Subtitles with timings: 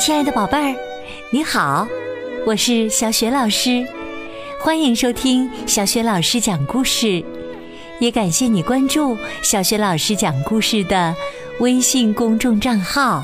[0.00, 0.74] 亲爱的宝贝儿，
[1.30, 1.86] 你好，
[2.46, 3.86] 我是小雪老师，
[4.58, 7.22] 欢迎收听小雪老师讲故事，
[7.98, 11.14] 也感谢你关注小雪老师讲故事的
[11.58, 13.22] 微信公众账号。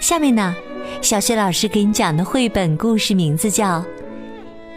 [0.00, 0.56] 下面呢，
[1.02, 3.80] 小雪老师给你讲的绘本故事名字叫《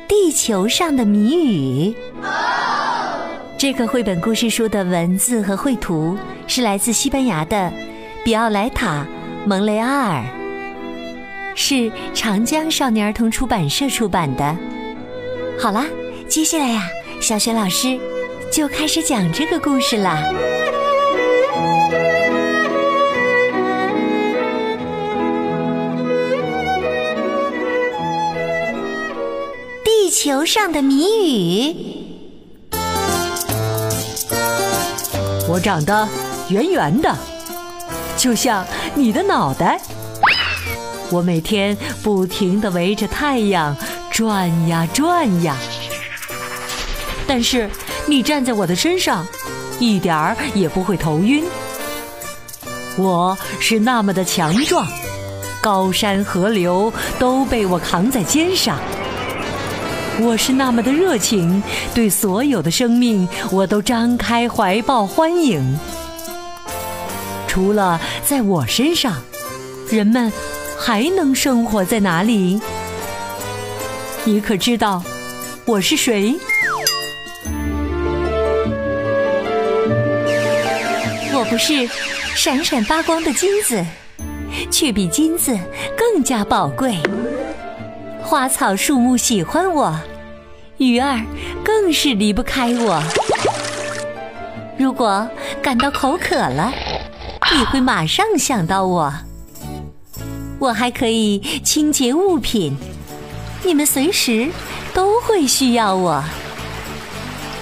[0.09, 1.89] 地球上的谜语》。
[3.57, 6.17] 这个绘本故事书的文字和绘图
[6.47, 7.71] 是来自西班牙的
[8.25, 9.07] 比奥莱塔·
[9.45, 10.23] 蒙雷阿尔，
[11.53, 14.55] 是长江少年儿童出版社出版的。
[15.59, 15.85] 好啦，
[16.29, 16.87] 接下来呀，
[17.19, 17.99] 小雪老师
[18.49, 20.23] 就开始讲这个故事啦。
[29.83, 31.75] 地球上的谜语。
[35.49, 36.07] 我长得
[36.49, 37.13] 圆圆的，
[38.17, 39.79] 就像你的脑袋。
[41.09, 43.75] 我每天不停地围着太阳
[44.09, 45.55] 转呀转呀，
[47.27, 47.69] 但是
[48.07, 49.25] 你站在我的身上，
[49.79, 51.43] 一点儿也不会头晕。
[52.97, 54.87] 我是那么的强壮，
[55.61, 58.79] 高山河流都被我扛在肩上。
[60.19, 61.61] 我是那么的热情，
[61.93, 65.77] 对所有的生命我都张开怀抱欢迎。
[67.53, 69.21] 除了在我身上，
[69.87, 70.33] 人们
[70.75, 72.59] 还能生活在哪里？
[74.23, 75.03] 你可知道
[75.63, 76.35] 我是谁？
[81.31, 81.87] 我不是
[82.33, 83.85] 闪闪发光的金子，
[84.71, 85.55] 却比金子
[85.95, 86.97] 更加宝贵。
[88.23, 89.95] 花草树木喜欢我，
[90.77, 91.21] 鱼儿
[91.63, 93.03] 更是离不开我。
[94.75, 95.29] 如果
[95.61, 96.73] 感到口渴了，
[97.55, 99.13] 你会马上想到我。
[100.57, 102.75] 我还可以清洁物品，
[103.63, 104.49] 你们随时
[104.93, 106.23] 都会需要我。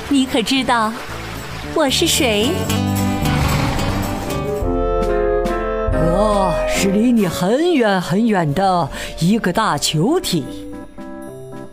[0.07, 0.93] 你可知道
[1.73, 2.51] 我是谁？
[5.93, 10.45] 我是离你很远很远的一个大球体，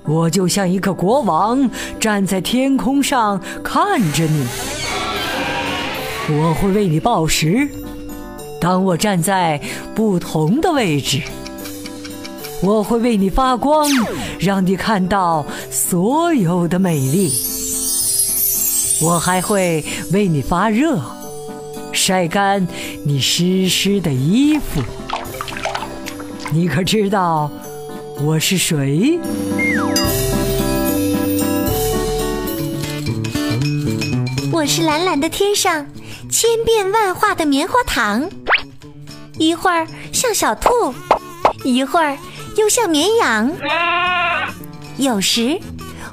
[0.04, 4.46] 我就像一个国王站在天空上看着你。
[6.30, 7.68] 我会为你报时，
[8.60, 9.60] 当我站在
[9.94, 11.22] 不同的位置，
[12.62, 13.88] 我会为你发光，
[14.38, 17.32] 让你看到所有的美丽。
[19.00, 21.00] 我还会为你发热。
[21.92, 22.66] 晒干
[23.04, 24.82] 你湿湿的衣服，
[26.52, 27.50] 你可知道
[28.20, 29.18] 我是谁？
[34.52, 35.86] 我是蓝蓝的天上
[36.28, 38.28] 千变万化的棉花糖，
[39.38, 40.92] 一会儿像小兔，
[41.62, 42.18] 一会儿
[42.56, 43.52] 又像绵羊。
[44.96, 45.60] 有时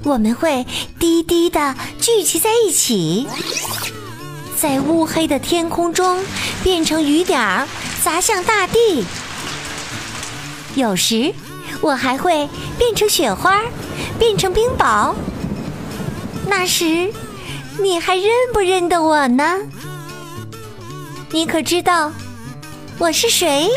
[0.03, 0.65] 我们会
[0.99, 3.27] 低低的聚集在一起。
[4.55, 6.23] 在乌黑的天空中，
[6.63, 7.67] 变成雨点儿
[8.03, 9.03] 砸向大地。
[10.75, 11.33] 有时，
[11.81, 12.47] 我还会
[12.77, 13.59] 变成雪花，
[14.19, 15.13] 变成冰雹。
[16.47, 17.11] 那时，
[17.79, 19.57] 你还认不认得我呢？
[21.31, 22.11] 你可知道
[22.97, 23.67] 我是谁？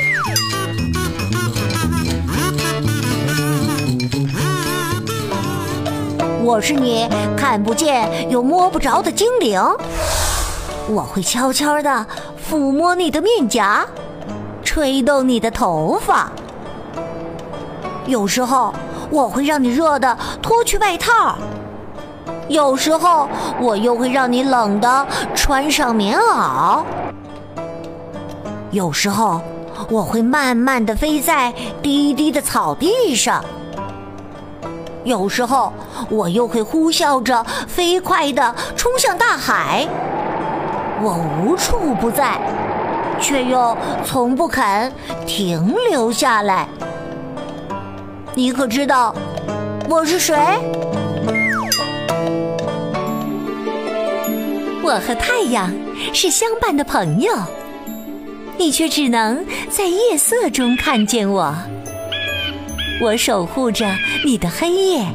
[6.45, 9.61] 我是你看不见又摸不着的精灵。
[10.89, 12.07] 我会悄悄地
[12.49, 13.85] 抚摸你的面颊，
[14.63, 16.31] 吹动你的头发。
[18.07, 18.73] 有时候
[19.11, 21.37] 我会让你热的脱去外套，
[22.49, 23.29] 有时候
[23.61, 26.83] 我又会让你冷的穿上棉袄。
[28.71, 29.41] 有时候
[29.89, 31.53] 我会慢慢的飞在
[31.83, 33.43] 低低的草地上，
[35.05, 35.73] 有时候
[36.11, 39.87] 我又会呼啸着飞快的冲向大海。
[41.01, 42.39] 我无处不在，
[43.21, 44.93] 却又从不肯
[45.27, 46.69] 停留下来。
[48.35, 49.15] 你可知道
[49.89, 50.37] 我是谁？
[54.83, 55.73] 我和太阳
[56.13, 57.33] 是相伴的朋友，
[58.59, 61.55] 你却只能在夜色中看见我。
[63.01, 63.87] 我守护着
[64.25, 65.07] 你的黑夜，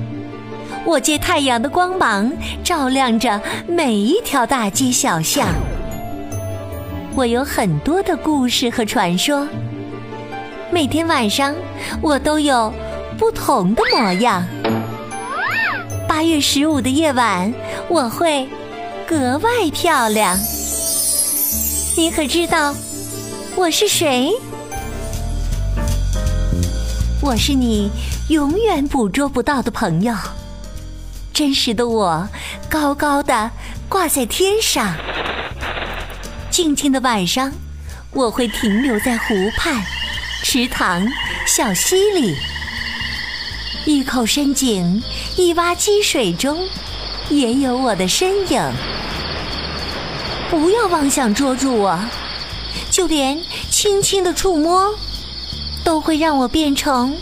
[0.85, 2.31] 我借太阳的光芒
[2.63, 5.49] 照亮着每一条大街小巷。
[7.15, 9.45] 我有很多的故事和传说，
[10.71, 11.53] 每天晚上
[12.01, 12.73] 我都有
[13.17, 14.43] 不同的模样。
[16.07, 17.53] 八月十五的夜晚，
[17.89, 18.47] 我会
[19.05, 20.37] 格外漂亮。
[21.97, 22.73] 你可知道
[23.55, 24.31] 我是谁？
[27.21, 27.91] 我是你
[28.29, 30.13] 永远捕捉不到的朋友。
[31.31, 32.27] 真实的我，
[32.67, 33.51] 高高的
[33.87, 34.95] 挂在天上。
[36.49, 37.51] 静静的晚上，
[38.11, 39.83] 我会停留在湖畔、
[40.43, 41.07] 池塘、
[41.45, 42.35] 小溪里，
[43.85, 45.01] 一口深井，
[45.37, 46.67] 一洼积水中，
[47.29, 48.73] 也有我的身影。
[50.49, 51.99] 不要妄想捉住我，
[52.93, 53.41] 就连
[53.71, 54.93] 轻轻的触摸。
[55.83, 57.13] 都会让我变成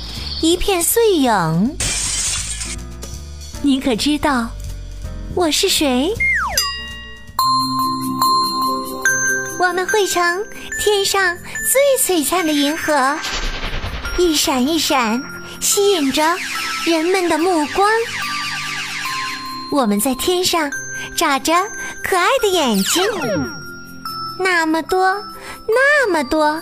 [0.41, 1.77] 一片碎影。
[3.63, 4.47] 你可知道
[5.33, 6.13] 我是谁？
[9.59, 10.43] 我们汇成
[10.79, 11.35] 天上
[11.71, 11.81] 最
[12.17, 13.17] 璀璨的银河，
[14.19, 15.19] 一闪一闪，
[15.59, 16.35] 吸引着
[16.85, 17.89] 人们的目光。
[19.71, 20.71] 我们在天上
[21.15, 21.53] 眨着
[22.03, 23.03] 可爱的眼睛，
[24.37, 25.15] 那么多，
[25.73, 26.61] 那么多，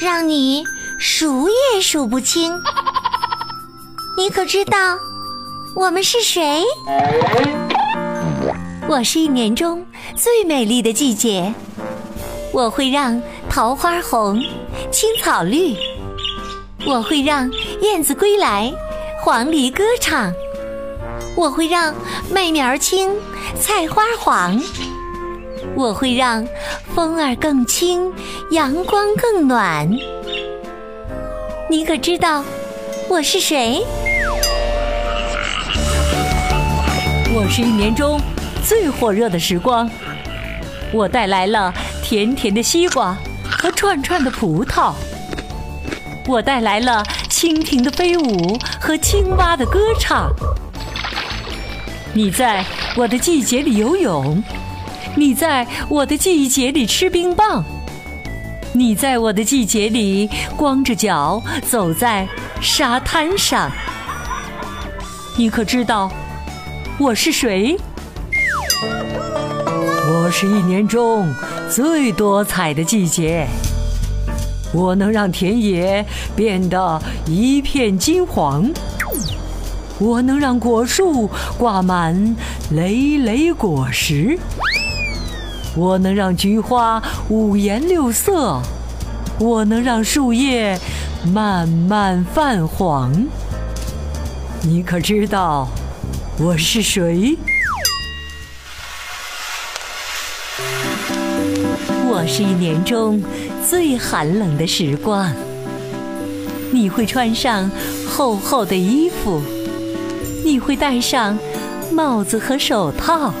[0.00, 0.64] 让你。
[0.96, 2.52] 数也数不清，
[4.16, 4.96] 你可知道
[5.74, 6.62] 我们是谁？
[8.88, 9.84] 我是一年中
[10.16, 11.52] 最美丽的季节，
[12.52, 13.20] 我会让
[13.50, 14.40] 桃花红，
[14.90, 15.76] 青草绿；
[16.86, 17.50] 我会让
[17.82, 18.72] 燕子归来，
[19.20, 20.32] 黄鹂歌唱；
[21.36, 21.92] 我会让
[22.30, 23.10] 麦苗青，
[23.60, 24.58] 菜花黄；
[25.76, 26.46] 我会让
[26.94, 28.12] 风儿更轻，
[28.52, 29.90] 阳光更暖。
[31.68, 32.44] 你可知道
[33.08, 33.82] 我是谁？
[37.34, 38.20] 我是一年中
[38.64, 39.90] 最火热的时光，
[40.92, 43.16] 我带来了甜甜的西瓜
[43.50, 44.92] 和串串的葡萄，
[46.28, 50.30] 我带来了蜻蜓的飞舞和青蛙的歌唱。
[52.12, 52.64] 你在
[52.96, 54.40] 我的季节里游泳，
[55.16, 57.64] 你在我的季节里吃冰棒。
[58.72, 62.28] 你在我的季节里光着脚走在
[62.60, 63.70] 沙滩上，
[65.36, 66.10] 你可知道
[66.98, 67.76] 我是谁？
[68.80, 71.32] 我是一年中
[71.70, 73.46] 最多彩的季节，
[74.72, 78.68] 我能让田野变得一片金黄，
[80.00, 82.34] 我能让果树挂满
[82.72, 84.36] 累累果实。
[85.76, 88.62] 我能让菊花五颜六色，
[89.40, 90.78] 我能让树叶
[91.32, 93.12] 慢慢泛黄。
[94.62, 95.68] 你可知道
[96.38, 97.36] 我是谁？
[102.08, 103.20] 我是一年中
[103.68, 105.32] 最寒冷的时光。
[106.70, 107.68] 你会穿上
[108.08, 109.42] 厚厚的衣服，
[110.44, 111.36] 你会戴上
[111.92, 113.34] 帽子和手套。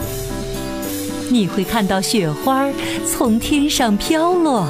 [1.30, 2.68] 你会看到雪花
[3.06, 4.66] 从天上飘落，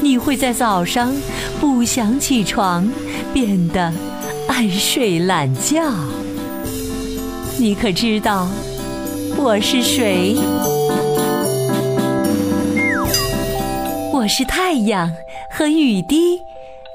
[0.00, 1.12] 你会在早上
[1.60, 2.90] 不想起床，
[3.32, 3.92] 变得
[4.48, 5.82] 爱睡懒觉。
[7.58, 8.48] 你可知道
[9.36, 10.36] 我是谁？
[14.12, 15.12] 我是太阳
[15.50, 16.42] 和雨滴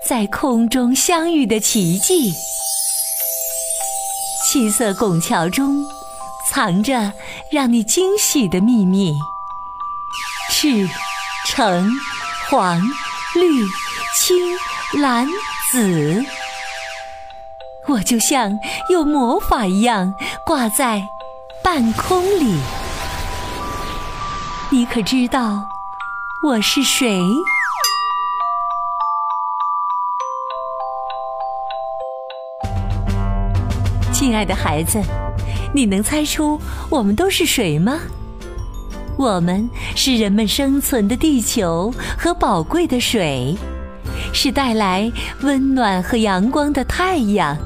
[0.07, 2.33] 在空中相遇的奇迹。
[4.47, 5.94] 七色拱桥中。
[6.47, 7.11] 藏着
[7.51, 9.19] 让你惊喜的秘密，
[10.51, 10.87] 赤、
[11.47, 11.91] 橙、
[12.49, 12.79] 黄、
[13.35, 13.65] 绿、
[14.15, 14.37] 青、
[15.01, 15.27] 蓝、
[15.71, 16.23] 紫，
[17.87, 18.57] 我就像
[18.89, 20.13] 有魔法一样
[20.45, 21.01] 挂在
[21.63, 22.57] 半空里。
[24.71, 25.65] 你可知道
[26.43, 27.21] 我是谁？
[34.13, 35.01] 亲爱的孩子。
[35.75, 36.57] 你能猜出
[36.89, 37.99] 我们都是谁吗？
[39.17, 43.53] 我们是人们生存的地球和宝贵的水，
[44.31, 47.57] 是带来温暖和阳光的太阳，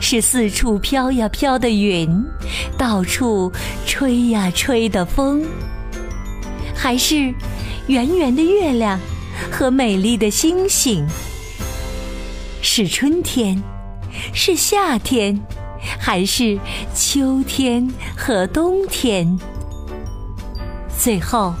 [0.00, 2.08] 是四处飘呀飘的云，
[2.78, 3.50] 到处
[3.84, 5.44] 吹呀吹的风，
[6.76, 7.34] 还是
[7.88, 9.00] 圆圆的月亮
[9.50, 11.04] 和美丽的星星？
[12.62, 13.60] 是春天，
[14.32, 15.36] 是夏天。
[15.98, 16.58] 还是
[16.94, 19.38] 秋天和冬天，
[20.98, 21.54] 最后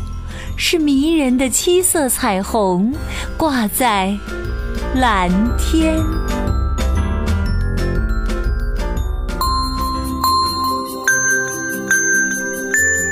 [0.56, 2.94] 是迷人的七色彩虹
[3.36, 4.16] 挂在
[4.94, 5.96] 蓝天。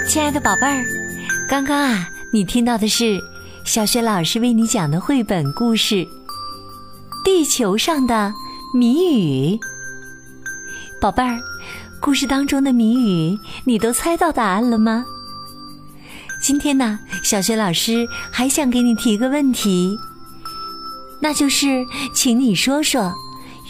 [0.09, 0.85] 亲爱的宝贝儿，
[1.49, 3.21] 刚刚啊，你听到的是
[3.65, 5.97] 小雪老师为你讲的绘本故事
[7.25, 8.33] 《地球上的
[8.73, 9.57] 谜语》。
[11.05, 11.39] 宝贝儿，
[12.01, 15.05] 故事当中的谜语你都猜到答案了吗？
[16.41, 19.99] 今天呢，小学老师还想给你提个问题：
[21.21, 21.85] 那就是
[22.15, 23.13] 请你说说，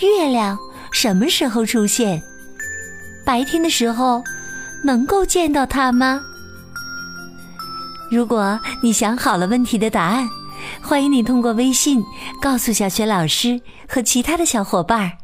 [0.00, 0.56] 月亮
[0.92, 2.22] 什么时候出现？
[3.26, 4.22] 白天的时候
[4.84, 6.22] 能够见到它吗？
[8.12, 10.30] 如果你想好了问题的答案，
[10.80, 12.00] 欢迎你通过微信
[12.40, 15.23] 告诉小雪老师和其他的小伙伴儿。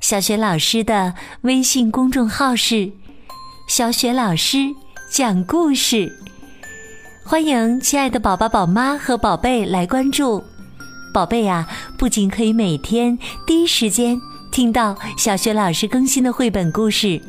[0.00, 2.90] 小雪老师的微信公众号是
[3.68, 4.58] “小雪老师
[5.10, 6.10] 讲故事”，
[7.26, 10.42] 欢迎亲爱的宝宝、宝妈和宝贝来关注。
[11.12, 11.66] 宝贝呀，
[11.98, 14.20] 不仅可以每天第一时间
[14.52, 17.20] 听到小学老师更新的绘本故事，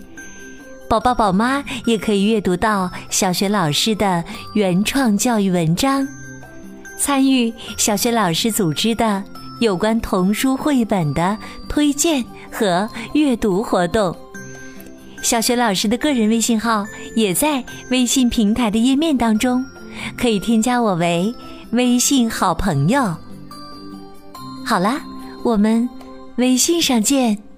[0.87, 4.23] 宝宝宝妈也可以阅读到小学老师的
[4.53, 6.07] 原创教育文章，
[6.99, 9.23] 参与小学老师组织的
[9.59, 11.37] 有关童书绘本的
[11.67, 14.15] 推荐和阅读活动。
[15.21, 16.85] 小学老师的个人微信号
[17.15, 19.65] 也在微信平台的页面当中，
[20.17, 21.33] 可以添加我为
[21.71, 23.13] 微信好朋友。
[24.65, 25.01] 好啦，
[25.43, 25.89] 我们
[26.37, 27.48] 微信上见。